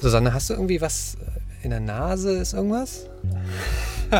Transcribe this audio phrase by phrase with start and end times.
[0.00, 1.16] Susanne, hast du irgendwie was
[1.62, 2.32] in der Nase?
[2.38, 3.08] Ist irgendwas?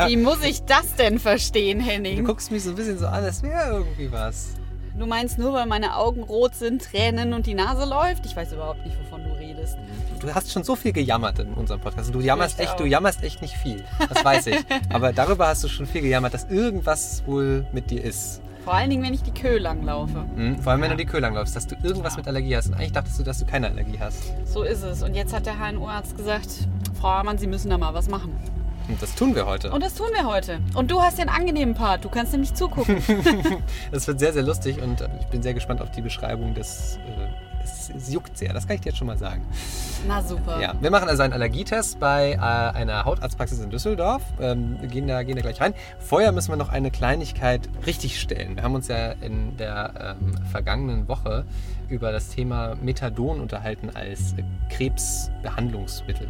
[0.07, 2.17] Wie muss ich das denn verstehen, Henning?
[2.17, 4.49] Du guckst mich so ein bisschen so an, als wäre irgendwie was.
[4.97, 8.25] Du meinst nur, weil meine Augen rot sind, Tränen und die Nase läuft?
[8.25, 9.77] Ich weiß überhaupt nicht, wovon du redest.
[10.19, 12.13] Du hast schon so viel gejammert in unserem Podcast.
[12.13, 13.83] Du jammerst echt, du jammerst echt nicht viel.
[14.09, 14.57] Das weiß ich.
[14.89, 18.41] Aber darüber hast du schon viel gejammert, dass irgendwas wohl mit dir ist.
[18.67, 20.25] Vor allen Dingen, wenn ich die Kö lang laufe.
[20.35, 20.59] Hm?
[20.59, 22.67] Vor allem, wenn du die Köhl langläufst, dass du irgendwas mit Allergie hast.
[22.67, 24.21] Und eigentlich dachtest du, dass du keine Allergie hast.
[24.45, 25.03] So ist es.
[25.03, 26.49] Und jetzt hat der HNO-Arzt gesagt,
[26.99, 28.35] Frau Hamann, Sie müssen da mal was machen.
[28.89, 29.71] Und das tun wir heute.
[29.71, 30.59] Und das tun wir heute.
[30.75, 32.03] Und du hast den angenehmen Part.
[32.03, 33.01] Du kannst nämlich zugucken.
[33.93, 36.97] Das wird sehr, sehr lustig und ich bin sehr gespannt auf die Beschreibung des.
[36.97, 39.45] Äh, es, es juckt sehr, das kann ich dir jetzt schon mal sagen.
[40.07, 40.59] Na super.
[40.61, 44.21] Ja, wir machen also einen Allergietest bei äh, einer Hautarztpraxis in Düsseldorf.
[44.39, 45.73] Ähm, wir gehen da, gehen da gleich rein.
[45.99, 48.55] Vorher müssen wir noch eine Kleinigkeit richtigstellen.
[48.55, 51.45] Wir haben uns ja in der ähm, vergangenen Woche
[51.89, 56.27] über das Thema Methadon unterhalten als äh, Krebsbehandlungsmittel.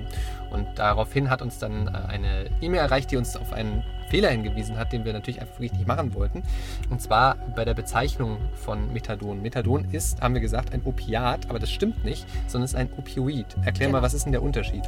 [0.52, 4.78] Und daraufhin hat uns dann äh, eine E-Mail erreicht, die uns auf einen Fehler hingewiesen
[4.78, 6.44] hat, den wir natürlich einfach wirklich nicht machen wollten.
[6.90, 9.42] Und zwar bei der Bezeichnung von Methadon.
[9.42, 12.90] Methadon ist, haben wir gesagt, ein Opiat, aber das stimmt nicht, sondern es ist ein
[12.98, 13.56] Opioid.
[13.66, 14.06] Erklär mal, Genau.
[14.06, 14.84] was ist denn der Unterschied?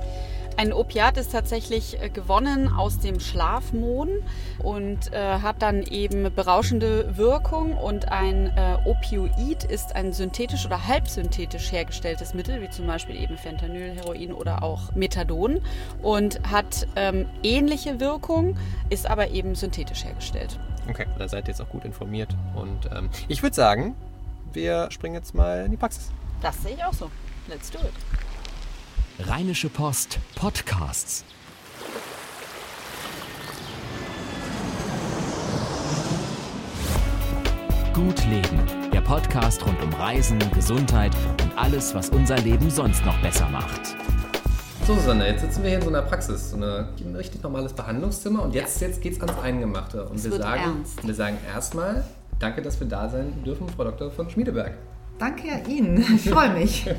[0.57, 4.09] Ein Opiat ist tatsächlich äh, gewonnen aus dem Schlafmohn
[4.61, 7.77] und äh, hat dann eben berauschende Wirkung.
[7.77, 13.37] Und ein äh, Opioid ist ein synthetisch oder halbsynthetisch hergestelltes Mittel, wie zum Beispiel eben
[13.37, 15.61] Fentanyl, Heroin oder auch Methadon.
[16.01, 18.57] Und hat ähm, ähnliche Wirkung,
[18.89, 20.57] ist aber eben synthetisch hergestellt.
[20.87, 22.35] Okay, da seid ihr jetzt auch gut informiert.
[22.55, 23.95] Und ähm, ich würde sagen,
[24.53, 26.11] wir springen jetzt mal in die Praxis.
[26.41, 27.11] Das sehe ich auch so.
[27.47, 29.27] Let's do it.
[29.27, 31.25] Rheinische Post Podcasts.
[37.93, 43.19] Gut Leben, der Podcast rund um Reisen, Gesundheit und alles, was unser Leben sonst noch
[43.21, 43.97] besser macht.
[44.89, 48.41] So, Susanne, jetzt sitzen wir hier in so einer Praxis, so ein richtig normales Behandlungszimmer.
[48.41, 50.03] Und jetzt, jetzt geht es ans Eingemachte.
[50.03, 51.05] Und wir sagen, ernst.
[51.05, 52.03] wir sagen erstmal,
[52.39, 54.09] danke, dass wir da sein dürfen, Frau Dr.
[54.09, 54.73] von Schmiedeberg.
[55.19, 55.97] Danke Ihnen.
[56.15, 56.85] Ich freue mich.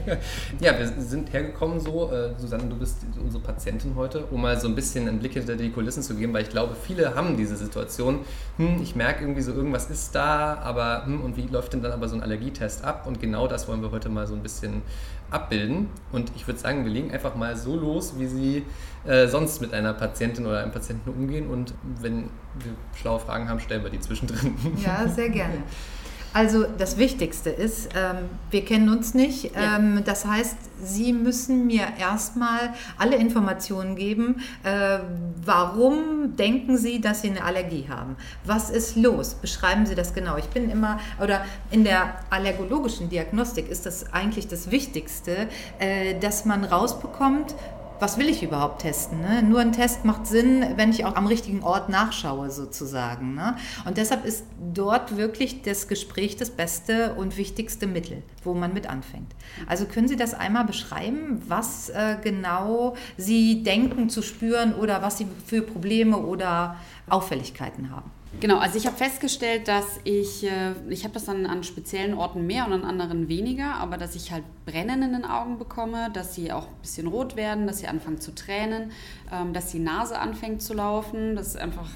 [0.61, 4.69] Ja, wir sind hergekommen so, äh, Susanne, du bist unsere Patientin heute, um mal so
[4.69, 7.57] ein bisschen einen Blick hinter die Kulissen zu geben, weil ich glaube, viele haben diese
[7.57, 8.21] Situation,
[8.59, 11.93] hm, ich merke irgendwie so, irgendwas ist da, aber hm, und wie läuft denn dann
[11.93, 13.07] aber so ein Allergietest ab?
[13.07, 14.83] Und genau das wollen wir heute mal so ein bisschen
[15.31, 15.89] abbilden.
[16.13, 18.67] Und ich würde sagen, wir legen einfach mal so los, wie Sie
[19.07, 21.49] äh, sonst mit einer Patientin oder einem Patienten umgehen.
[21.49, 22.25] Und wenn
[22.59, 24.57] wir schlaue Fragen haben, stellen wir die zwischendrin.
[24.85, 25.59] Ja, sehr gerne.
[26.33, 29.55] Also das Wichtigste ist, ähm, wir kennen uns nicht.
[29.55, 29.77] Ja.
[29.77, 34.41] Ähm, das heißt, Sie müssen mir erstmal alle Informationen geben.
[34.63, 35.01] Äh,
[35.45, 38.17] warum denken Sie, dass Sie eine Allergie haben?
[38.45, 39.35] Was ist los?
[39.35, 40.37] Beschreiben Sie das genau.
[40.37, 45.49] Ich bin immer, oder in der allergologischen Diagnostik ist das eigentlich das Wichtigste,
[45.81, 47.55] äh, dass man rausbekommt,
[48.01, 49.21] was will ich überhaupt testen?
[49.21, 49.43] Ne?
[49.43, 53.35] Nur ein Test macht Sinn, wenn ich auch am richtigen Ort nachschaue, sozusagen.
[53.35, 53.57] Ne?
[53.85, 58.89] Und deshalb ist dort wirklich das Gespräch das beste und wichtigste Mittel, wo man mit
[58.89, 59.31] anfängt.
[59.67, 65.19] Also können Sie das einmal beschreiben, was äh, genau Sie denken zu spüren oder was
[65.19, 66.77] Sie für Probleme oder
[67.09, 68.11] Auffälligkeiten haben?
[68.39, 72.47] Genau, also ich habe festgestellt, dass ich, äh, ich habe das dann an speziellen Orten
[72.47, 76.37] mehr und an anderen weniger, aber dass ich halt Brennen in den Augen bekomme, dass
[76.37, 78.93] sie auch ein bisschen rot werden, dass sie anfangen zu tränen,
[79.33, 81.89] ähm, dass die Nase anfängt zu laufen, dass einfach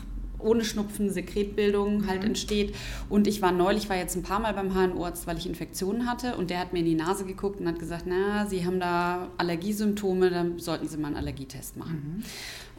[0.44, 2.74] ohne Schnupfen Sekretbildung halt entsteht.
[3.08, 6.36] Und ich war neulich, war jetzt ein paar Mal beim HNO-Arzt, weil ich Infektionen hatte
[6.36, 9.28] und der hat mir in die Nase geguckt und hat gesagt, na, Sie haben da
[9.38, 12.22] Allergiesymptome, dann sollten Sie mal einen Allergietest machen.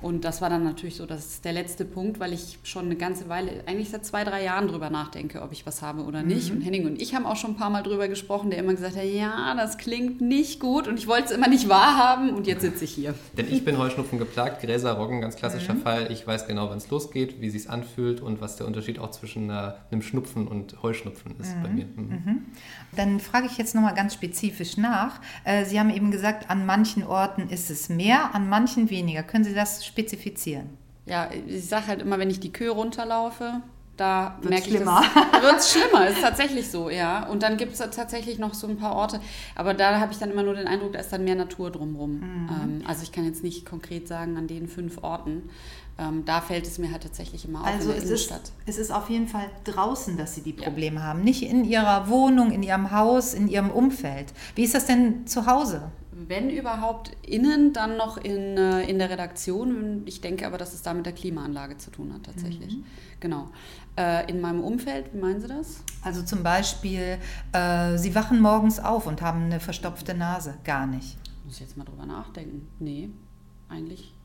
[0.01, 2.95] Und das war dann natürlich so, das ist der letzte Punkt, weil ich schon eine
[2.95, 6.51] ganze Weile, eigentlich seit zwei, drei Jahren drüber nachdenke, ob ich was habe oder nicht.
[6.51, 8.95] Und Henning und ich haben auch schon ein paar Mal drüber gesprochen, der immer gesagt
[8.95, 12.61] hat, ja, das klingt nicht gut und ich wollte es immer nicht wahrhaben und jetzt
[12.61, 13.15] sitze ich hier.
[13.37, 16.11] Denn ich bin Heuschnupfen geplagt, Gräser, Roggen, ganz klassischer Fall.
[16.11, 19.49] Ich weiß genau, wann es losgeht, wie sich anfühlt und was der Unterschied auch zwischen
[19.49, 21.85] einer, einem Schnupfen und Heuschnupfen ist bei mir.
[21.85, 22.45] Mhm.
[22.95, 25.21] Dann frage ich jetzt nochmal ganz spezifisch nach.
[25.43, 29.23] Äh, Sie haben eben gesagt, an manchen Orten ist es mehr, an manchen weniger.
[29.23, 30.69] Können Sie das spezifizieren?
[31.05, 33.61] Ja, ich sage halt immer, wenn ich die Kühe runterlaufe,
[33.97, 35.01] da Wird's merke ich, schlimmer.
[35.41, 36.07] wird es schlimmer.
[36.07, 37.27] Ist tatsächlich so, ja.
[37.27, 39.19] Und dann gibt es tatsächlich noch so ein paar Orte,
[39.55, 42.21] aber da habe ich dann immer nur den Eindruck, da ist dann mehr Natur drumherum.
[42.49, 45.49] Ähm, also ich kann jetzt nicht konkret sagen, an den fünf Orten.
[45.97, 48.51] Ähm, da fällt es mir halt tatsächlich immer auf Also in der es ist, Innenstadt.
[48.65, 51.21] es ist auf jeden Fall draußen, dass Sie die Probleme haben.
[51.21, 54.33] Nicht in Ihrer Wohnung, in Ihrem Haus, in Ihrem Umfeld.
[54.55, 55.83] Wie ist das denn zu Hause?
[56.17, 60.03] Wenn überhaupt innen, dann noch in, äh, in der Redaktion.
[60.05, 62.77] Ich denke aber, dass es da mit der Klimaanlage zu tun hat, tatsächlich.
[63.19, 63.49] Genau.
[63.97, 65.83] Äh, in meinem Umfeld, wie meinen Sie das?
[66.01, 67.17] Also zum Beispiel,
[67.51, 70.55] äh, Sie wachen morgens auf und haben eine verstopfte Nase.
[70.63, 71.17] Gar nicht.
[71.43, 72.67] muss ich jetzt mal drüber nachdenken.
[72.79, 73.09] Nee,
[73.67, 74.15] eigentlich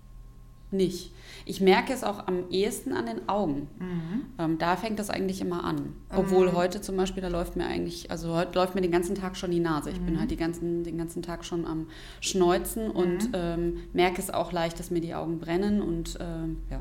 [0.73, 1.13] nicht.
[1.45, 3.69] Ich merke es auch am ehesten an den Augen.
[3.79, 4.25] Mhm.
[4.39, 5.95] Ähm, da fängt das eigentlich immer an.
[6.15, 6.57] Obwohl mhm.
[6.57, 9.51] heute zum Beispiel, da läuft mir eigentlich, also heute läuft mir den ganzen Tag schon
[9.51, 9.91] die Nase.
[9.91, 10.07] Ich mhm.
[10.07, 11.87] bin halt die ganzen, den ganzen Tag schon am
[12.21, 13.35] Schneuzen und mhm.
[13.35, 16.81] ähm, merke es auch leicht, dass mir die Augen brennen und ähm, ja.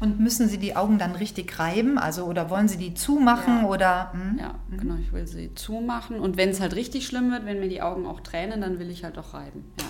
[0.00, 1.96] Und müssen Sie die Augen dann richtig reiben?
[1.96, 3.68] Also oder wollen Sie die zumachen ja.
[3.68, 4.12] oder?
[4.12, 4.36] Hm?
[4.36, 4.76] Ja, mhm.
[4.76, 4.94] genau.
[5.00, 6.18] Ich will sie zumachen.
[6.18, 8.90] Und wenn es halt richtig schlimm wird, wenn mir die Augen auch tränen, dann will
[8.90, 9.64] ich halt auch reiben.
[9.78, 9.86] Ja.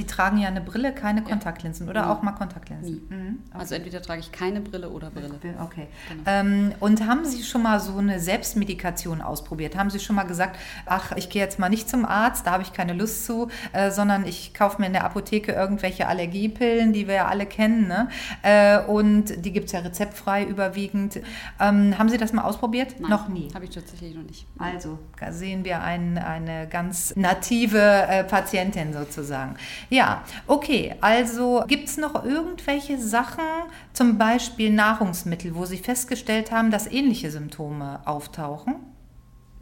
[0.00, 2.10] Sie tragen ja eine Brille, keine Kontaktlinsen oder ja.
[2.10, 3.06] auch mal Kontaktlinsen?
[3.10, 3.38] Mhm.
[3.50, 3.60] Okay.
[3.60, 5.28] Also entweder trage ich keine Brille oder Brille.
[5.62, 5.88] Okay.
[6.08, 6.22] Genau.
[6.24, 9.76] Ähm, und haben Sie schon mal so eine Selbstmedikation ausprobiert?
[9.76, 12.62] Haben Sie schon mal gesagt, ach, ich gehe jetzt mal nicht zum Arzt, da habe
[12.62, 17.06] ich keine Lust zu, äh, sondern ich kaufe mir in der Apotheke irgendwelche Allergiepillen, die
[17.06, 17.86] wir ja alle kennen.
[17.86, 18.08] Ne?
[18.40, 21.20] Äh, und die gibt es ja rezeptfrei überwiegend.
[21.60, 22.94] Ähm, haben Sie das mal ausprobiert?
[23.00, 23.50] Nein, noch nie.
[23.52, 24.46] Habe ich tatsächlich noch nicht.
[24.58, 29.56] Also da sehen wir ein, eine ganz native äh, Patientin sozusagen.
[29.90, 30.94] Ja, okay.
[31.00, 33.44] Also gibt es noch irgendwelche Sachen,
[33.92, 38.76] zum Beispiel Nahrungsmittel, wo Sie festgestellt haben, dass ähnliche Symptome auftauchen?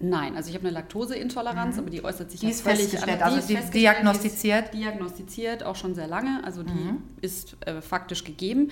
[0.00, 1.82] Nein, also ich habe eine Laktoseintoleranz, mhm.
[1.82, 4.72] aber die äußert sich die ist völlig festgestellt, also die ist diagnostiziert.
[4.72, 7.02] Die ist diagnostiziert, auch schon sehr lange, also die mhm.
[7.20, 8.70] ist äh, faktisch gegeben.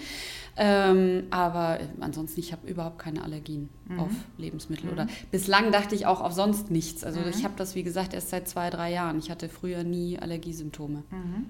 [0.56, 3.98] Ähm, aber äh, ansonsten, ich habe überhaupt keine Allergien mhm.
[3.98, 4.88] auf Lebensmittel.
[4.90, 5.10] Oder mhm.
[5.32, 7.02] bislang dachte ich auch auf sonst nichts.
[7.02, 7.44] Also ich mhm.
[7.44, 9.18] habe das, wie gesagt, erst seit zwei, drei Jahren.
[9.18, 11.02] Ich hatte früher nie Allergiesymptome.
[11.10, 11.46] Mhm.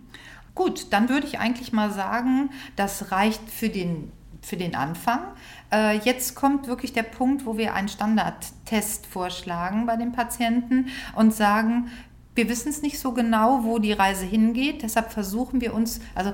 [0.54, 4.10] Gut, dann würde ich eigentlich mal sagen, das reicht für den
[4.42, 5.20] für den Anfang.
[5.72, 11.34] Äh, jetzt kommt wirklich der Punkt, wo wir einen Standardtest vorschlagen bei den Patienten und
[11.34, 11.90] sagen,
[12.34, 14.82] wir wissen es nicht so genau, wo die Reise hingeht.
[14.82, 16.32] Deshalb versuchen wir uns, also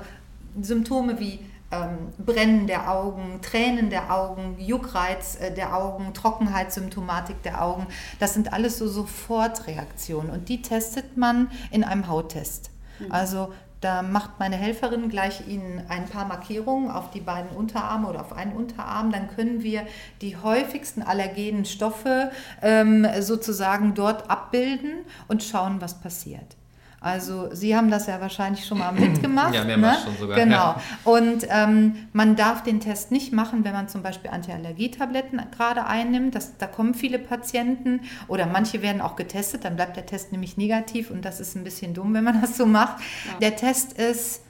[0.61, 1.39] Symptome wie
[1.71, 7.87] ähm, Brennen der Augen, Tränen der Augen, Juckreiz äh, der Augen, Trockenheitssymptomatik der Augen,
[8.19, 12.69] das sind alles so Sofortreaktionen und die testet man in einem Hauttest.
[12.99, 13.11] Mhm.
[13.11, 13.53] Also
[13.83, 18.33] da macht meine Helferin gleich Ihnen ein paar Markierungen auf die beiden Unterarme oder auf
[18.33, 19.11] einen Unterarm.
[19.11, 19.85] Dann können wir
[20.21, 22.31] die häufigsten allergenen Stoffe
[22.61, 26.55] ähm, sozusagen dort abbilden und schauen, was passiert.
[27.03, 29.53] Also Sie haben das ja wahrscheinlich schon mal mitgemacht.
[29.53, 30.03] Ja, mehrmals ne?
[30.05, 30.37] schon sogar.
[30.37, 30.55] Genau.
[30.55, 30.81] Ja.
[31.03, 36.33] Und ähm, man darf den Test nicht machen, wenn man zum Beispiel Antiallergietabletten gerade einnimmt.
[36.33, 40.55] Das, da kommen viele Patienten oder manche werden auch getestet, dann bleibt der Test nämlich
[40.57, 43.01] negativ und das ist ein bisschen dumm, wenn man das so macht.
[43.25, 43.39] Ja.
[43.41, 44.41] Der Test ist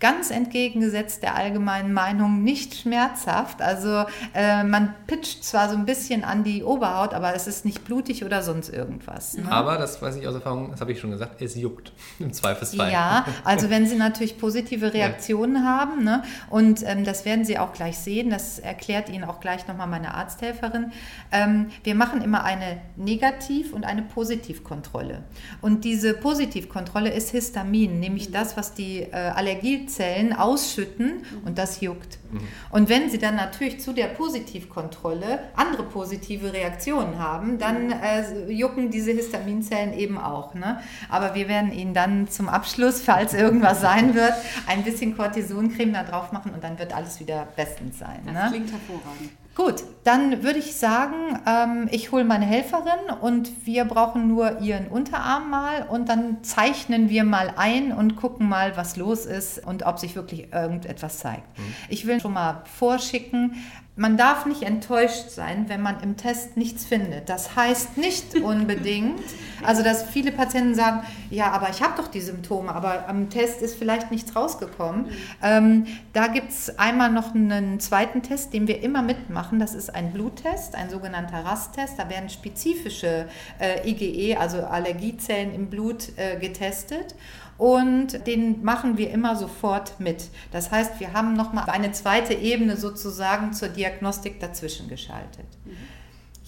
[0.00, 3.60] ganz entgegengesetzt der allgemeinen Meinung nicht schmerzhaft.
[3.60, 7.84] Also äh, man pitcht zwar so ein bisschen an die Oberhaut, aber es ist nicht
[7.84, 9.36] blutig oder sonst irgendwas.
[9.36, 9.50] Ne?
[9.50, 12.92] Aber das weiß ich aus Erfahrung, das habe ich schon gesagt, es juckt im Zweifelsfall.
[12.92, 15.62] Ja, also wenn Sie natürlich positive Reaktionen ja.
[15.62, 19.66] haben ne, und ähm, das werden Sie auch gleich sehen, das erklärt Ihnen auch gleich
[19.66, 20.92] nochmal meine Arzthelferin.
[21.32, 25.24] Ähm, wir machen immer eine Negativ- und eine Positivkontrolle.
[25.60, 31.80] Und diese Positivkontrolle ist Histamin, nämlich das, was die äh, Allergie Zellen ausschütten und das
[31.80, 32.18] juckt.
[32.30, 32.40] Mhm.
[32.70, 38.90] Und wenn Sie dann natürlich zu der Positivkontrolle andere positive Reaktionen haben, dann äh, jucken
[38.90, 40.54] diese Histaminzellen eben auch.
[40.54, 40.80] Ne?
[41.08, 44.34] Aber wir werden Ihnen dann zum Abschluss, falls irgendwas sein wird,
[44.66, 48.20] ein bisschen Cortisoncreme da drauf machen und dann wird alles wieder bestens sein.
[48.24, 48.48] Das ne?
[48.50, 49.30] klingt hervorragend.
[49.58, 54.86] Gut, dann würde ich sagen, ähm, ich hole meine Helferin und wir brauchen nur ihren
[54.86, 59.84] Unterarm mal und dann zeichnen wir mal ein und gucken mal, was los ist und
[59.84, 61.58] ob sich wirklich irgendetwas zeigt.
[61.58, 61.74] Mhm.
[61.88, 63.56] Ich will schon mal vorschicken,
[63.98, 67.28] man darf nicht enttäuscht sein, wenn man im Test nichts findet.
[67.28, 69.20] Das heißt nicht unbedingt,
[69.64, 73.60] also dass viele Patienten sagen, ja, aber ich habe doch die Symptome, aber am Test
[73.60, 75.06] ist vielleicht nichts rausgekommen.
[75.06, 75.10] Mhm.
[75.42, 79.58] Ähm, da gibt es einmal noch einen zweiten Test, den wir immer mitmachen.
[79.58, 81.98] Das ist ein Bluttest, ein sogenannter RAS-Test.
[81.98, 83.28] Da werden spezifische
[83.58, 87.16] äh, IgE, also Allergiezellen im Blut, äh, getestet
[87.58, 90.28] und den machen wir immer sofort mit.
[90.52, 95.46] Das heißt, wir haben nochmal eine zweite Ebene sozusagen zur Diagnostik dazwischen geschaltet.
[95.64, 95.76] Mhm.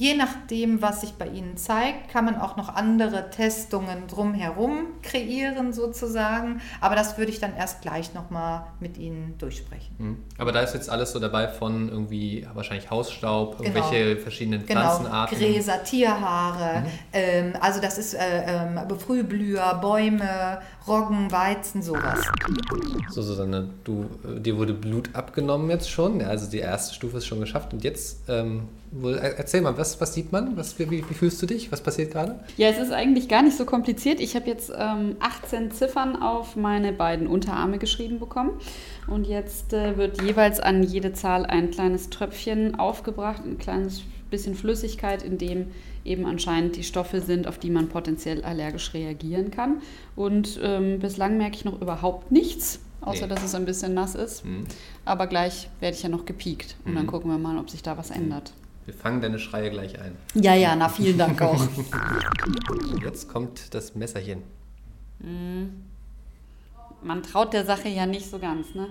[0.00, 5.75] Je nachdem, was sich bei Ihnen zeigt, kann man auch noch andere Testungen drumherum kreieren
[5.75, 6.62] sozusagen.
[6.81, 9.95] Aber das würde ich dann erst gleich nochmal mit Ihnen durchsprechen.
[9.99, 10.17] Mhm.
[10.38, 13.69] Aber da ist jetzt alles so dabei von irgendwie wahrscheinlich Hausstaub, genau.
[13.69, 14.81] irgendwelche verschiedenen genau.
[14.81, 15.38] Pflanzenarten.
[15.38, 16.87] Gräser, Tierhaare, mhm.
[17.12, 22.21] ähm, also das ist äh, äh, Frühblüher, Bäume, Roggen, Weizen, sowas.
[23.11, 27.27] So, Susanne, du, äh, dir wurde Blut abgenommen jetzt schon, also die erste Stufe ist
[27.27, 30.57] schon geschafft und jetzt ähm, Erzähl mal, was, was sieht man?
[30.57, 31.71] Was, wie, wie, fühlst du dich?
[31.71, 32.41] Was passiert gerade?
[32.57, 34.21] Ja, es ist eigentlich gar nicht so kompliziert.
[34.21, 38.51] Ich habe jetzt ähm, 18 Ziffern auf meine beiden Unterarme geschrieben bekommen.
[39.07, 44.57] Und jetzt äh, wird jeweils an jede Zahl ein kleines Tröpfchen aufgebracht, ein kleines bisschen
[44.57, 45.69] Flüssigkeit, in dem
[46.04, 49.83] eben anscheinend die Stoffe sind, auf die man potenziell allergisch reagieren kann.
[50.16, 53.35] Und ähm, bislang merke ich noch überhaupt nichts, außer Nee.
[53.35, 54.45] dass es ein bisschen nass ist.
[54.45, 54.64] Mhm.
[55.04, 56.76] Aber gleich werde ich ja noch gepiekt.
[56.85, 57.09] Und dann Mhm.
[57.09, 58.52] gucken wir mal, ob sich da was ändert.
[58.87, 60.16] Wir fangen deine Schreie gleich ein.
[60.35, 61.62] Ja, ja, na vielen Dank auch.
[63.04, 64.42] Jetzt kommt das Messerchen.
[67.02, 68.88] Man traut der Sache ja nicht so ganz, ne?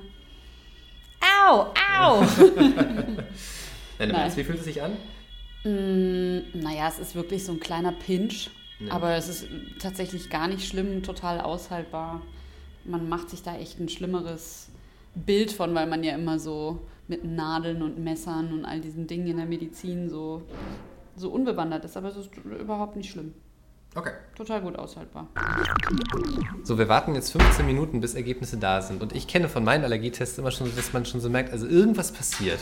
[1.47, 1.67] Au,
[1.99, 2.23] au!
[3.99, 4.11] Nein.
[4.11, 4.91] meinst, wie fühlt es sich an?
[5.63, 8.49] Mm, naja, es ist wirklich so ein kleiner Pinch,
[8.79, 8.93] Ja.
[8.93, 9.47] aber es ist
[9.79, 12.21] tatsächlich gar nicht schlimm, total aushaltbar.
[12.85, 14.69] Man macht sich da echt ein schlimmeres
[15.15, 19.27] Bild von, weil man ja immer so mit Nadeln und Messern und all diesen Dingen
[19.27, 20.43] in der Medizin so,
[21.15, 21.97] so unbewandert ist.
[21.97, 23.33] Aber es ist überhaupt nicht schlimm.
[23.95, 24.11] Okay.
[24.35, 25.27] Total gut aushaltbar.
[26.63, 29.01] So, wir warten jetzt 15 Minuten, bis Ergebnisse da sind.
[29.01, 32.11] Und ich kenne von meinen Allergietests immer schon, dass man schon so merkt, also irgendwas
[32.11, 32.59] passiert.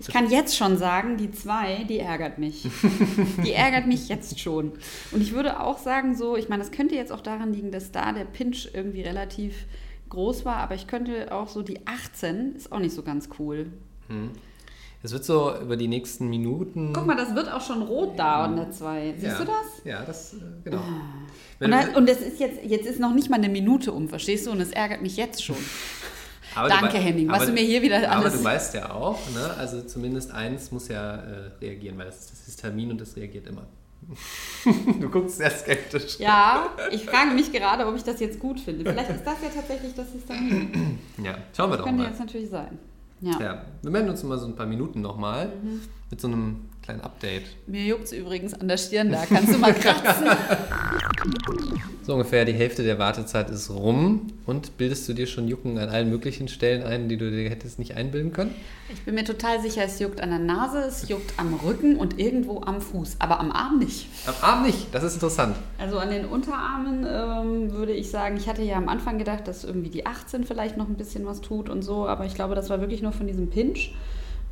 [0.00, 2.66] Ich kann jetzt schon sagen, die zwei, die ärgert mich.
[3.44, 4.72] Die ärgert mich jetzt schon.
[5.12, 7.92] Und ich würde auch sagen, so, ich meine, das könnte jetzt auch daran liegen, dass
[7.92, 9.66] da der Pinch irgendwie relativ
[10.08, 13.66] groß war, aber ich könnte auch so die 18 ist auch nicht so ganz cool.
[15.02, 16.92] Es wird so über die nächsten Minuten.
[16.94, 19.14] Guck mal, das wird auch schon rot da an der 2.
[19.18, 19.38] Siehst ja.
[19.38, 19.84] du das?
[19.84, 20.78] Ja, das, äh, genau.
[20.78, 20.84] Und,
[21.58, 24.08] Wenn da, du- und das ist jetzt, jetzt ist noch nicht mal eine Minute um,
[24.08, 24.50] verstehst du?
[24.50, 25.56] Und es ärgert mich jetzt schon.
[26.54, 29.18] aber Danke, Henning, was aber- du mir hier wieder Aber alles- du weißt ja auch,
[29.34, 29.54] ne?
[29.58, 33.46] also zumindest eins muss ja äh, reagieren, weil das ist das Histamin und das reagiert
[33.46, 33.66] immer.
[35.00, 36.18] du guckst sehr skeptisch.
[36.18, 38.84] Ja, ich frage mich gerade, ob ich das jetzt gut finde.
[38.90, 40.98] Vielleicht ist das ja tatsächlich das Histamin.
[41.22, 42.08] Ja, schauen wir doch Könnte mal.
[42.10, 42.78] jetzt natürlich sein.
[43.20, 43.40] Ja.
[43.40, 45.80] Ja, wir melden uns mal so ein paar Minuten nochmal Mhm.
[46.10, 47.44] mit so einem kleinen Update.
[47.66, 49.24] Mir juckt es übrigens an der Stirn da.
[49.26, 50.26] Kannst du mal kratzen?
[52.02, 54.26] So ungefähr die Hälfte der Wartezeit ist rum.
[54.44, 57.78] Und bildest du dir schon Jucken an allen möglichen Stellen ein, die du dir hättest
[57.78, 58.54] nicht einbilden können?
[58.92, 62.20] Ich bin mir total sicher, es juckt an der Nase, es juckt am Rücken und
[62.20, 63.16] irgendwo am Fuß.
[63.20, 64.06] Aber am Arm nicht.
[64.26, 65.56] Am Arm nicht, das ist interessant.
[65.78, 69.64] Also an den Unterarmen ähm, würde ich sagen, ich hatte ja am Anfang gedacht, dass
[69.64, 72.06] irgendwie die 18 vielleicht noch ein bisschen was tut und so.
[72.06, 73.94] Aber ich glaube, das war wirklich nur von diesem Pinch.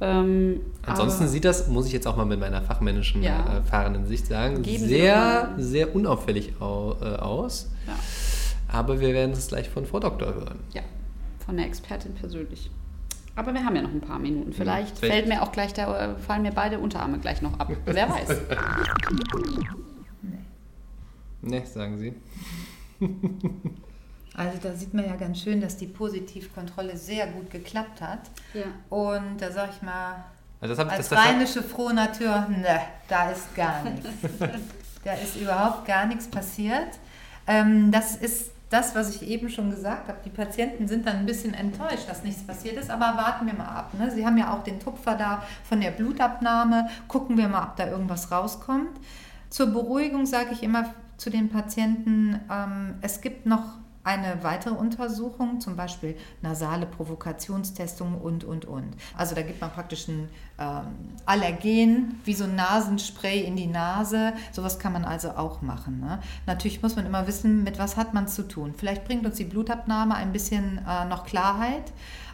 [0.05, 3.59] Ähm, Ansonsten sieht das, muss ich jetzt auch mal mit meiner fachmännischen, Ja.
[3.59, 7.71] äh, fahrenden Sicht sagen, Geben sehr, sehr unauffällig au, äh, aus.
[7.87, 7.95] Ja.
[8.69, 10.59] Aber wir werden es gleich von Frau Doktor hören.
[10.75, 10.83] Ja,
[11.47, 12.71] von der Expertin persönlich.
[13.37, 14.53] Aber wir haben ja noch ein paar Minuten.
[14.53, 17.71] Vielleicht Vielleicht- fällt mir auch gleich der, äh, fallen mir beide Unterarme gleich noch ab.
[17.87, 18.29] Wer weiß.
[21.43, 22.15] Ne, sagen Sie.
[24.35, 28.21] Also da sieht man ja ganz schön, dass die Positivkontrolle sehr gut geklappt hat.
[28.55, 28.65] Ja.
[28.89, 30.25] Und da sag ich mal,
[30.61, 34.09] Also das hab, als das, das, rheinische Frohnatur, ne, da ist gar nichts.
[35.05, 36.99] da ist überhaupt gar nichts passiert.
[37.47, 40.19] Ähm, das ist das, was ich eben schon gesagt habe.
[40.25, 43.67] Die Patienten sind dann ein bisschen enttäuscht, dass nichts passiert ist, aber warten wir mal
[43.67, 43.93] ab.
[43.99, 44.11] Ne?
[44.11, 46.89] Sie haben ja auch den Tupfer da von der Blutabnahme.
[47.07, 48.99] Gucken wir mal, ob da irgendwas rauskommt.
[49.51, 55.61] Zur Beruhigung sage ich immer zu den Patienten, ähm, es gibt noch eine weitere Untersuchung,
[55.61, 58.97] zum Beispiel nasale Provokationstestung und, und, und.
[59.17, 60.29] Also da gibt man praktisch ein
[60.59, 60.87] ähm,
[61.25, 64.33] Allergen, wie so ein Nasenspray in die Nase.
[64.51, 66.01] Sowas kann man also auch machen.
[66.01, 66.19] Ne?
[66.47, 68.75] Natürlich muss man immer wissen, mit was hat man zu tun.
[68.77, 71.93] Vielleicht bringt uns die Blutabnahme ein bisschen äh, noch Klarheit.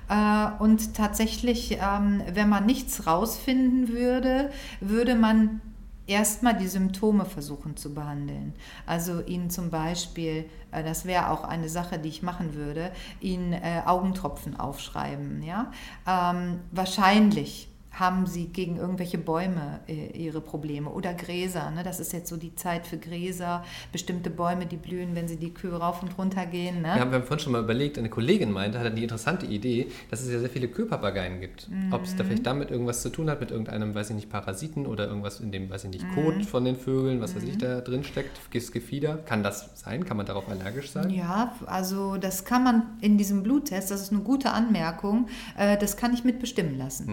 [0.08, 5.60] Äh, und tatsächlich, ähm, wenn man nichts rausfinden würde, würde man
[6.08, 8.54] erstmal die Symptome versuchen zu behandeln.
[8.86, 13.52] Also ihnen zum Beispiel, äh, das wäre auch eine Sache, die ich machen würde, ihnen
[13.52, 15.42] äh, Augentropfen aufschreiben.
[15.42, 15.70] Ja?
[16.06, 17.67] Ähm, wahrscheinlich
[17.98, 21.70] haben sie gegen irgendwelche Bäume äh, ihre Probleme oder Gräser.
[21.70, 21.82] Ne?
[21.82, 25.52] Das ist jetzt so die Zeit für Gräser, bestimmte Bäume, die blühen, wenn sie die
[25.52, 26.82] Kühe rauf und runter gehen.
[26.82, 26.94] Ne?
[26.94, 29.88] wir, haben, wir haben vorhin schon mal überlegt, eine Kollegin meinte, hat die interessante Idee,
[30.10, 31.68] dass es ja sehr viele Kühlpapageien gibt.
[31.90, 34.86] Ob es da vielleicht damit irgendwas zu tun hat, mit irgendeinem, weiß ich nicht, Parasiten
[34.86, 37.80] oder irgendwas in dem, weiß ich nicht, Kot von den Vögeln, was weiß ich, da
[37.80, 39.18] drin steckt, Gefieder.
[39.18, 40.04] Kann das sein?
[40.04, 41.10] Kann man darauf allergisch sein?
[41.10, 45.96] Ja, also das kann man in diesem Bluttest, das ist eine gute Anmerkung, äh, das
[45.96, 47.08] kann ich mitbestimmen lassen.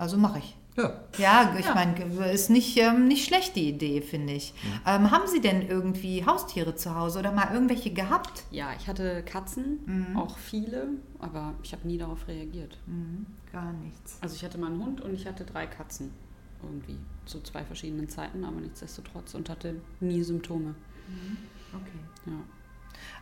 [0.00, 0.56] Also mache ich.
[0.78, 0.94] Ja.
[1.18, 1.74] Ja, ich Ja.
[1.74, 2.02] meine,
[2.32, 4.54] ist nicht, ähm, nicht schlecht die Idee, finde ich.
[4.86, 8.44] Ähm, haben Sie denn irgendwie Haustiere zu Hause oder mal irgendwelche gehabt?
[8.50, 10.88] Ja, ich hatte Katzen, auch viele,
[11.18, 12.78] aber ich habe nie darauf reagiert.
[12.86, 14.16] Mhm, gar nichts.
[14.22, 16.12] Also ich hatte mal einen Hund und ich hatte drei Katzen.
[16.62, 20.74] Irgendwie zu zwei verschiedenen Zeiten, aber nichtsdestotrotz und hatte nie Symptome.
[21.74, 22.00] Okay.
[22.26, 22.32] Ja.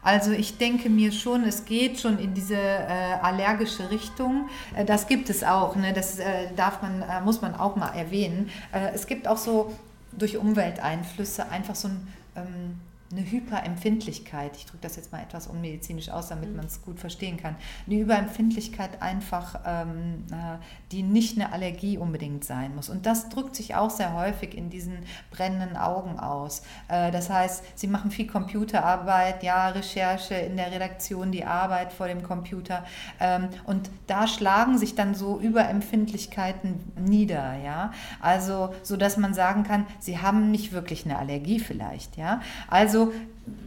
[0.03, 4.49] Also ich denke mir schon, es geht schon in diese äh, allergische Richtung.
[4.77, 5.77] Äh, das gibt es auch.
[5.77, 5.93] Ne?
[5.93, 8.51] Das äh, darf man, äh, muss man auch mal erwähnen.
[8.73, 9.75] Äh, es gibt auch so
[10.13, 16.11] durch Umwelteinflüsse einfach so ein ähm, eine Hyperempfindlichkeit, ich drücke das jetzt mal etwas unmedizinisch
[16.11, 20.59] aus, damit man es gut verstehen kann, eine Überempfindlichkeit einfach, ähm, äh,
[20.93, 22.91] die nicht eine Allergie unbedingt sein muss.
[22.91, 24.99] Und das drückt sich auch sehr häufig in diesen
[25.31, 26.63] brennenden Augen aus.
[26.89, 32.09] Äh, das heißt, sie machen viel Computerarbeit, ja, Recherche in der Redaktion, die Arbeit vor
[32.09, 32.85] dem Computer.
[33.21, 37.93] Ähm, und da schlagen sich dann so Überempfindlichkeiten nieder, ja.
[38.21, 42.43] Also, so dass man sagen kann, sie haben nicht wirklich eine Allergie vielleicht, ja.
[42.69, 43.13] Also also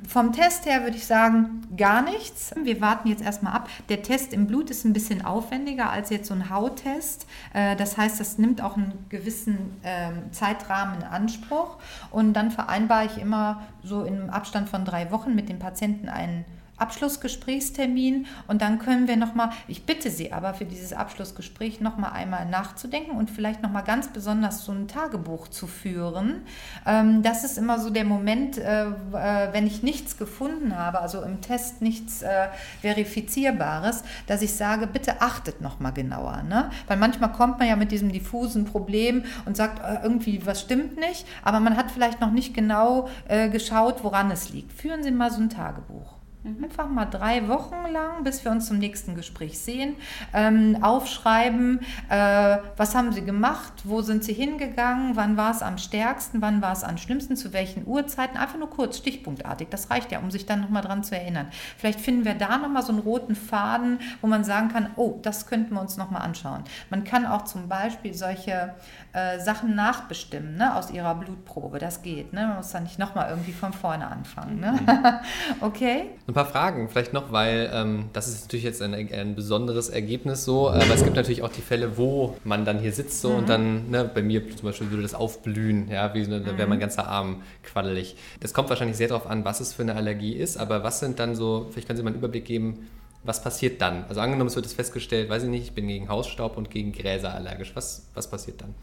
[0.08, 2.54] vom Test her würde ich sagen, gar nichts.
[2.62, 3.70] Wir warten jetzt erstmal ab.
[3.88, 7.26] Der Test im Blut ist ein bisschen aufwendiger als jetzt so ein Hauttest.
[7.54, 11.78] Äh, das heißt, das nimmt auch einen gewissen ähm, Zeitrahmen in Anspruch.
[12.12, 16.44] Und dann vereinbare ich immer so im Abstand von drei Wochen mit dem Patienten einen
[16.82, 22.46] Abschlussgesprächstermin und dann können wir nochmal, ich bitte Sie aber für dieses Abschlussgespräch nochmal einmal
[22.46, 26.44] nachzudenken und vielleicht nochmal ganz besonders so ein Tagebuch zu führen.
[26.86, 31.22] Ähm, das ist immer so der Moment, äh, äh, wenn ich nichts gefunden habe, also
[31.22, 32.48] im Test nichts äh,
[32.82, 36.44] Verifizierbares, dass ich sage, bitte achtet nochmal genauer.
[36.44, 36.72] Ne?
[36.88, 41.26] Weil manchmal kommt man ja mit diesem diffusen Problem und sagt, irgendwie was stimmt nicht,
[41.44, 43.10] aber man hat vielleicht noch nicht genau
[43.52, 44.74] geschaut, woran es liegt.
[44.74, 46.21] Führen Sie mal so ein Tagebuch.
[46.44, 46.64] Mhm.
[46.64, 49.96] Einfach mal drei Wochen lang, bis wir uns zum nächsten Gespräch sehen,
[50.34, 55.78] ähm, aufschreiben, äh, was haben Sie gemacht, wo sind Sie hingegangen, wann war es am
[55.78, 59.68] stärksten, wann war es am schlimmsten, zu welchen Uhrzeiten, einfach nur kurz, stichpunktartig.
[59.70, 61.48] Das reicht ja, um sich dann nochmal dran zu erinnern.
[61.78, 65.46] Vielleicht finden wir da nochmal so einen roten Faden, wo man sagen kann, oh, das
[65.46, 66.64] könnten wir uns nochmal anschauen.
[66.90, 68.74] Man kann auch zum Beispiel solche
[69.14, 71.78] äh, Sachen nachbestimmen ne, aus ihrer Blutprobe.
[71.78, 72.34] Das geht.
[72.34, 72.48] Ne?
[72.48, 74.60] Man muss dann nicht nochmal irgendwie von vorne anfangen.
[74.60, 74.72] Ne?
[74.72, 75.62] Mhm.
[75.62, 76.10] okay?
[76.32, 80.46] Ein paar Fragen vielleicht noch, weil ähm, das ist natürlich jetzt ein, ein besonderes Ergebnis
[80.46, 83.36] so, aber es gibt natürlich auch die Fälle, wo man dann hier sitzt so mhm.
[83.36, 86.78] und dann, ne, bei mir zum Beispiel würde das aufblühen, ja, wie, da wäre mein
[86.78, 86.84] mhm.
[86.84, 88.16] ganzer Arm quaddelig.
[88.40, 91.20] Das kommt wahrscheinlich sehr darauf an, was es für eine Allergie ist, aber was sind
[91.20, 92.88] dann so, vielleicht können Sie mal einen Überblick geben,
[93.26, 94.06] was passiert dann?
[94.08, 96.94] Also angenommen, es wird es festgestellt, weiß ich nicht, ich bin gegen Hausstaub und gegen
[96.94, 97.74] Gräser allergisch.
[97.76, 98.74] Was, was passiert dann?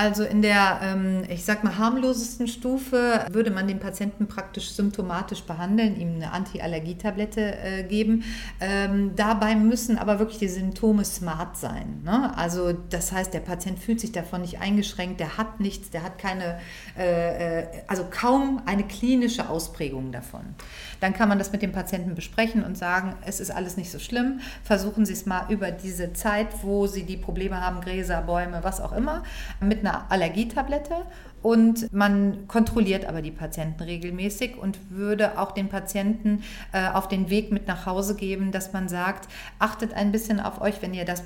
[0.00, 5.42] Also in der, ähm, ich sag mal, harmlosesten Stufe würde man den Patienten praktisch symptomatisch
[5.42, 8.24] behandeln, ihm eine Antiallergietablette äh, geben.
[8.62, 12.00] Ähm, dabei müssen aber wirklich die Symptome smart sein.
[12.02, 12.34] Ne?
[12.34, 16.16] Also das heißt, der Patient fühlt sich davon nicht eingeschränkt, der hat nichts, der hat
[16.16, 16.58] keine,
[16.98, 20.54] äh, äh, also kaum eine klinische Ausprägung davon.
[21.00, 23.98] Dann kann man das mit dem Patienten besprechen und sagen, es ist alles nicht so
[23.98, 24.40] schlimm.
[24.62, 28.80] Versuchen Sie es mal über diese Zeit, wo Sie die Probleme haben, Gräser, Bäume, was
[28.80, 29.24] auch immer,
[29.60, 30.96] mit einer eine Allergietablette
[31.42, 37.30] und man kontrolliert aber die Patienten regelmäßig und würde auch den Patienten äh, auf den
[37.30, 41.04] Weg mit nach Hause geben, dass man sagt, achtet ein bisschen auf euch, wenn ihr
[41.04, 41.24] das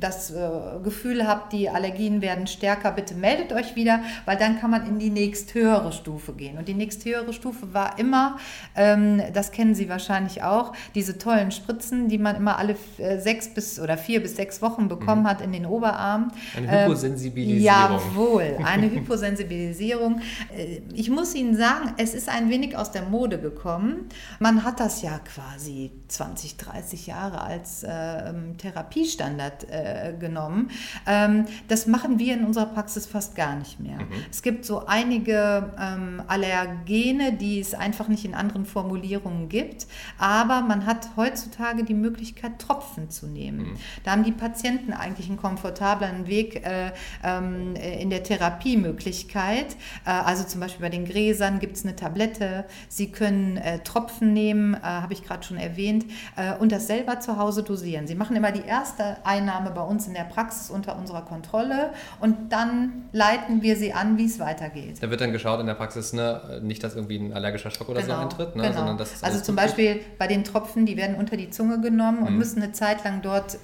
[0.00, 0.48] das äh,
[0.82, 4.98] Gefühl habt, die Allergien werden stärker, bitte meldet euch wieder, weil dann kann man in
[4.98, 6.58] die nächsthöhere Stufe gehen.
[6.58, 8.38] Und die nächsthöhere Stufe war immer,
[8.76, 13.48] ähm, das kennen Sie wahrscheinlich auch, diese tollen Spritzen, die man immer alle äh, sechs
[13.48, 15.28] bis oder vier bis sechs Wochen bekommen mhm.
[15.28, 16.32] hat in den Oberarm.
[16.56, 17.58] Eine Hyposensibilisierung.
[17.58, 20.20] Ähm, jawohl, eine Hyposensibilisierung.
[20.56, 24.08] Äh, ich muss Ihnen sagen, es ist ein wenig aus der Mode gekommen.
[24.38, 30.70] Man hat das ja quasi 20, 30 Jahre als äh, Therapiestandard äh, äh, genommen.
[31.06, 33.96] Ähm, das machen wir in unserer Praxis fast gar nicht mehr.
[33.96, 34.24] Mhm.
[34.30, 39.86] Es gibt so einige ähm, Allergene, die es einfach nicht in anderen Formulierungen gibt,
[40.18, 43.58] aber man hat heutzutage die Möglichkeit, Tropfen zu nehmen.
[43.58, 43.76] Mhm.
[44.04, 46.92] Da haben die Patienten eigentlich einen komfortableren Weg äh,
[47.22, 49.76] ähm, in der Therapiemöglichkeit.
[50.04, 52.64] Äh, also zum Beispiel bei den Gräsern gibt es eine Tablette.
[52.88, 57.20] Sie können äh, Tropfen nehmen, äh, habe ich gerade schon erwähnt, äh, und das selber
[57.20, 58.06] zu Hause dosieren.
[58.06, 62.52] Sie machen immer die erste Einnahme bei uns in der Praxis unter unserer Kontrolle und
[62.52, 65.02] dann leiten wir sie an, wie es weitergeht.
[65.02, 68.00] Da wird dann geschaut in der Praxis, ne, nicht, dass irgendwie ein allergischer Schock oder
[68.02, 68.74] genau, so eintritt, ne, genau.
[68.74, 72.32] sondern dass Also zum Beispiel bei den Tropfen, die werden unter die Zunge genommen und
[72.32, 72.38] mhm.
[72.38, 73.58] müssen eine Zeit lang dort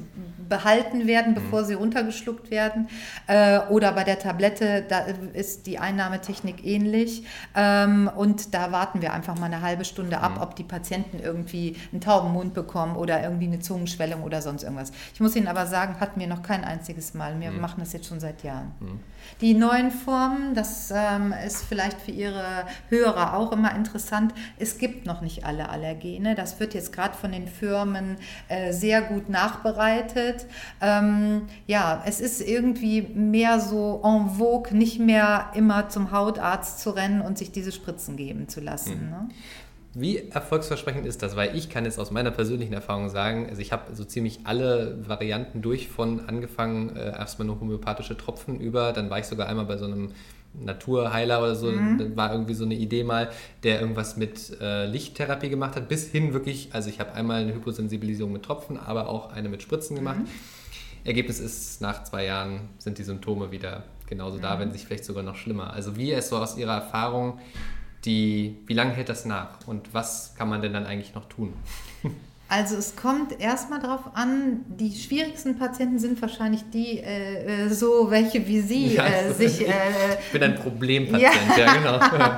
[0.50, 1.66] behalten werden, bevor mhm.
[1.66, 2.88] sie runtergeschluckt werden.
[3.26, 7.24] Äh, oder bei der Tablette, da ist die Einnahmetechnik ähnlich.
[7.54, 10.42] Ähm, und da warten wir einfach mal eine halbe Stunde ab, mhm.
[10.42, 14.92] ob die Patienten irgendwie einen tauben Mund bekommen oder irgendwie eine Zungenschwellung oder sonst irgendwas.
[15.14, 17.40] Ich muss Ihnen aber sagen, hatten wir noch kein einziges Mal.
[17.40, 17.60] Wir mhm.
[17.60, 18.72] machen das jetzt schon seit Jahren.
[18.80, 19.00] Mhm.
[19.40, 24.34] Die neuen Formen, das ähm, ist vielleicht für Ihre Hörer auch immer interessant.
[24.58, 26.34] Es gibt noch nicht alle Allergene.
[26.34, 28.16] Das wird jetzt gerade von den Firmen
[28.48, 30.39] äh, sehr gut nachbereitet.
[30.80, 36.90] Ähm, ja, es ist irgendwie mehr so en vogue, nicht mehr immer zum Hautarzt zu
[36.90, 39.04] rennen und sich diese Spritzen geben zu lassen.
[39.04, 39.10] Mhm.
[39.10, 39.28] Ne?
[39.92, 41.34] Wie erfolgsversprechend ist das?
[41.34, 44.96] Weil ich kann jetzt aus meiner persönlichen Erfahrung sagen, also ich habe so ziemlich alle
[45.08, 49.64] Varianten durch, von angefangen äh, erstmal nur homöopathische Tropfen über, dann war ich sogar einmal
[49.64, 50.12] bei so einem
[50.52, 52.16] Naturheiler oder so, mhm.
[52.16, 53.30] war irgendwie so eine Idee mal,
[53.62, 57.54] der irgendwas mit äh, Lichttherapie gemacht hat, bis hin wirklich, also ich habe einmal eine
[57.54, 60.18] Hyposensibilisierung mit Tropfen, aber auch eine mit Spritzen gemacht.
[60.18, 60.28] Mhm.
[61.04, 64.42] Ergebnis ist, nach zwei Jahren sind die Symptome wieder genauso mhm.
[64.42, 65.72] da, wenn sich vielleicht sogar noch schlimmer.
[65.72, 67.38] Also wie ist so aus Ihrer Erfahrung,
[68.04, 71.52] die, wie lange hält das nach und was kann man denn dann eigentlich noch tun?
[72.50, 78.10] Also es kommt erstmal darauf an, die schwierigsten Patienten sind wahrscheinlich die, äh, äh so
[78.10, 79.68] welche wie Sie ja, äh, sich...
[79.68, 79.72] Äh,
[80.26, 81.22] ich bin ein Problempatient,
[81.56, 82.00] ja, ja genau.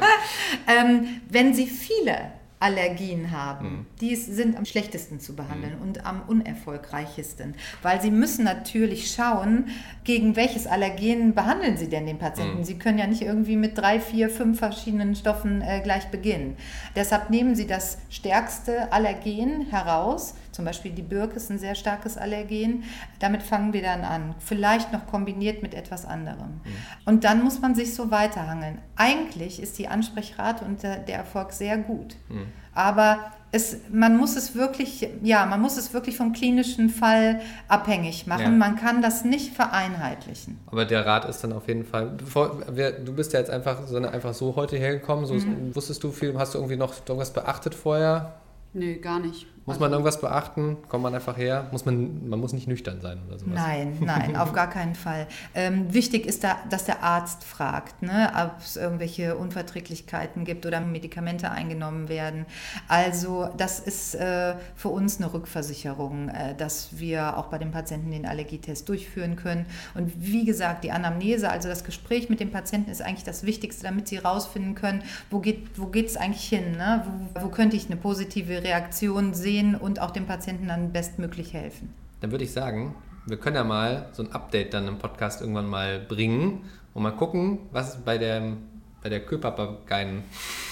[0.69, 2.31] ähm, wenn Sie viele
[2.63, 3.87] Allergien haben, mhm.
[4.01, 5.83] die sind am schlechtesten zu behandeln mhm.
[5.83, 9.67] und am unerfolgreichsten, weil sie müssen natürlich schauen,
[10.05, 12.59] gegen welches Allergen behandeln sie denn den Patienten.
[12.59, 12.65] Mhm.
[12.65, 16.57] Sie können ja nicht irgendwie mit drei, vier, fünf verschiedenen Stoffen äh, gleich beginnen.
[16.95, 22.17] Deshalb nehmen sie das stärkste Allergen heraus, zum Beispiel die Birke ist ein sehr starkes
[22.17, 22.85] Allergen.
[23.19, 24.35] Damit fangen wir dann an.
[24.39, 26.61] Vielleicht noch kombiniert mit etwas anderem.
[26.65, 26.71] Mhm.
[27.07, 28.79] Und dann muss man sich so weiterhangeln.
[28.95, 32.17] Eigentlich ist die Ansprechrate und der, der Erfolg sehr gut.
[32.29, 32.47] Mhm.
[32.75, 38.27] Aber es, man muss es wirklich, ja, man muss es wirklich vom klinischen Fall abhängig
[38.27, 38.43] machen.
[38.43, 38.51] Ja.
[38.51, 40.59] Man kann das nicht vereinheitlichen.
[40.67, 42.13] Aber der Rat ist dann auf jeden Fall.
[42.17, 45.27] Bevor, wir, du bist ja jetzt einfach so, einfach so heute hergekommen.
[45.27, 45.75] So, mhm.
[45.75, 46.37] Wusstest du viel?
[46.39, 48.35] Hast du irgendwie noch irgendwas beachtet vorher?
[48.73, 49.47] Nee, gar nicht.
[49.65, 50.79] Muss man irgendwas beachten?
[50.89, 51.69] Kommt man einfach her?
[51.71, 53.55] Muss man, man muss nicht nüchtern sein oder sowas?
[53.55, 55.29] Nein, nein, auf gar keinen Fall.
[55.55, 60.81] Ähm, wichtig ist, da, dass der Arzt fragt, ne, ob es irgendwelche Unverträglichkeiten gibt oder
[60.81, 62.45] Medikamente eingenommen werden.
[62.89, 68.11] Also das ist äh, für uns eine Rückversicherung, äh, dass wir auch bei den Patienten
[68.11, 69.67] den Allergietest durchführen können.
[69.95, 73.85] Und wie gesagt, die Anamnese, also das Gespräch mit dem Patienten ist eigentlich das Wichtigste,
[73.85, 76.73] damit sie herausfinden können, wo geht es wo eigentlich hin?
[76.73, 77.05] Ne?
[77.35, 79.52] Wo, wo könnte ich eine positive Reaktion sehen?
[79.53, 81.93] Sehen und auch dem Patienten dann bestmöglich helfen.
[82.21, 82.95] Dann würde ich sagen,
[83.27, 87.13] wir können ja mal so ein Update dann im Podcast irgendwann mal bringen und mal
[87.13, 88.57] gucken, was bei der
[89.03, 90.23] bei der Kühlpapageien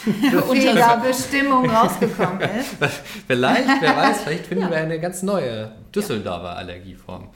[1.06, 2.76] Bestimmung rausgekommen ist.
[3.26, 4.70] vielleicht, wer weiß, vielleicht finden ja.
[4.70, 7.28] wir eine ganz neue Düsseldorfer Allergieform.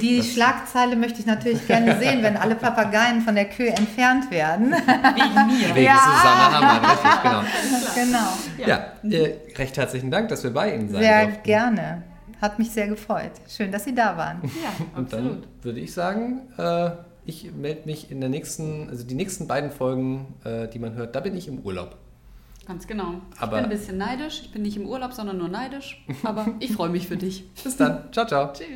[0.00, 4.30] Die das Schlagzeile möchte ich natürlich gerne sehen, wenn alle Papageien von der Kühe entfernt
[4.30, 4.72] werden.
[4.72, 5.74] Wegen mir.
[5.74, 5.98] Wegen ja.
[5.98, 7.42] Susanne Hammer, richtig, genau.
[7.94, 8.66] genau.
[8.66, 11.42] Ja, äh, recht herzlichen Dank, dass wir bei Ihnen sein Sehr durften.
[11.44, 12.02] gerne.
[12.40, 13.30] Hat mich sehr gefreut.
[13.48, 14.42] Schön, dass Sie da waren.
[14.42, 15.02] Ja, absolut.
[15.02, 16.90] Und dann würde ich sagen, äh,
[17.24, 21.14] ich melde mich in der nächsten, also die nächsten beiden Folgen, äh, die man hört,
[21.14, 21.96] da bin ich im Urlaub.
[22.66, 23.14] Ganz genau.
[23.38, 24.40] Aber ich bin ein bisschen neidisch.
[24.42, 26.04] Ich bin nicht im Urlaub, sondern nur neidisch.
[26.22, 27.44] Aber ich freue mich für dich.
[27.62, 28.04] Bis dann.
[28.12, 28.52] Ciao, ciao.
[28.52, 28.66] Tschüss.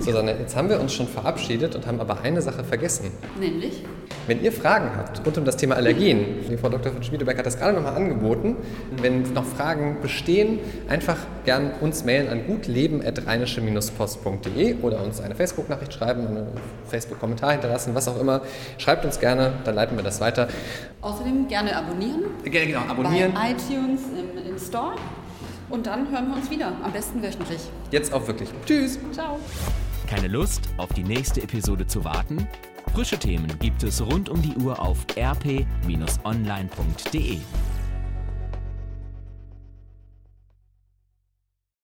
[0.00, 3.10] Susanne, jetzt haben wir uns schon verabschiedet und haben aber eine Sache vergessen.
[3.40, 3.82] Nämlich?
[4.28, 6.92] Wenn ihr Fragen habt rund um das Thema Allergien, die Frau Dr.
[6.92, 8.56] von Schmiedebeck hat das gerade nochmal angeboten,
[9.00, 16.24] wenn noch Fragen bestehen, einfach gern uns mailen an gutleben.rheinische-post.de oder uns eine Facebook-Nachricht schreiben,
[16.26, 16.46] einen
[16.84, 18.42] Facebook-Kommentar hinterlassen, was auch immer.
[18.78, 20.48] Schreibt uns gerne, dann leiten wir das weiter.
[21.00, 22.22] Außerdem gerne abonnieren.
[22.44, 23.32] Gerne, genau, abonnieren.
[23.34, 24.96] Bei iTunes im, im Store.
[25.68, 27.60] Und dann hören wir uns wieder, am besten wöchentlich.
[27.90, 28.48] Jetzt auch wirklich.
[28.64, 28.98] Tschüss.
[29.12, 29.40] Ciao.
[30.06, 32.46] Keine Lust, auf die nächste Episode zu warten?
[32.94, 35.66] Frische Themen gibt es rund um die Uhr auf rp-online.de.